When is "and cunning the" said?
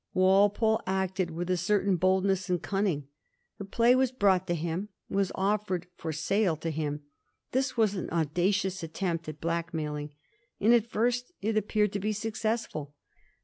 2.49-3.65